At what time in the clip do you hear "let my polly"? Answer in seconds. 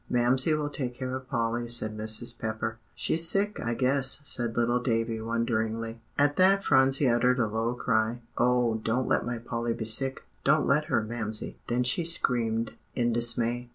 9.07-9.73